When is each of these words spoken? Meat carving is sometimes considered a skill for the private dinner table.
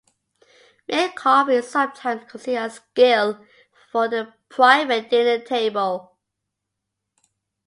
Meat 0.87 1.15
carving 1.15 1.57
is 1.57 1.69
sometimes 1.69 2.23
considered 2.27 2.63
a 2.63 2.69
skill 2.71 3.45
for 3.91 4.07
the 4.07 4.33
private 4.49 5.11
dinner 5.11 5.37
table. 5.45 6.17